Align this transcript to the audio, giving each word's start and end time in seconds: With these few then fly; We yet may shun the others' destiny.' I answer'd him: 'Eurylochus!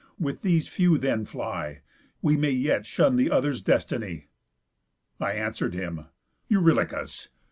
With 0.17 0.41
these 0.41 0.67
few 0.67 0.97
then 0.97 1.25
fly; 1.25 1.81
We 2.23 2.33
yet 2.33 2.79
may 2.79 2.83
shun 2.85 3.17
the 3.17 3.29
others' 3.29 3.61
destiny.' 3.61 4.29
I 5.19 5.33
answer'd 5.33 5.75
him: 5.75 6.05
'Eurylochus! 6.49 7.29